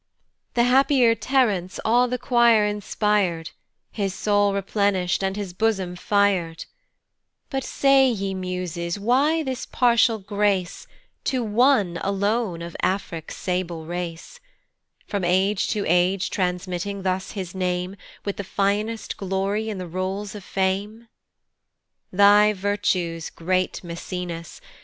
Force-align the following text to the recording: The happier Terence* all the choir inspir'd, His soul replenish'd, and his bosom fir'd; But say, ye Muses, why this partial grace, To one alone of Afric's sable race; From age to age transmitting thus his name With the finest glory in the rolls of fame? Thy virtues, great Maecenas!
The 0.55 0.63
happier 0.63 1.13
Terence* 1.13 1.79
all 1.85 2.07
the 2.07 2.17
choir 2.17 2.65
inspir'd, 2.67 3.51
His 3.91 4.15
soul 4.15 4.51
replenish'd, 4.55 5.23
and 5.23 5.35
his 5.37 5.53
bosom 5.53 5.95
fir'd; 5.95 6.65
But 7.51 7.63
say, 7.63 8.09
ye 8.09 8.33
Muses, 8.33 8.97
why 8.99 9.43
this 9.43 9.67
partial 9.67 10.17
grace, 10.17 10.87
To 11.25 11.43
one 11.43 11.99
alone 12.01 12.63
of 12.63 12.75
Afric's 12.81 13.37
sable 13.37 13.85
race; 13.85 14.39
From 15.05 15.23
age 15.23 15.67
to 15.67 15.85
age 15.87 16.31
transmitting 16.31 17.03
thus 17.03 17.33
his 17.33 17.53
name 17.53 17.95
With 18.25 18.37
the 18.37 18.43
finest 18.43 19.17
glory 19.17 19.69
in 19.69 19.77
the 19.77 19.85
rolls 19.85 20.33
of 20.33 20.43
fame? 20.43 21.09
Thy 22.11 22.53
virtues, 22.53 23.29
great 23.29 23.83
Maecenas! 23.83 24.61